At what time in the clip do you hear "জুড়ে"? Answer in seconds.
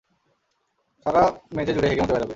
1.75-1.87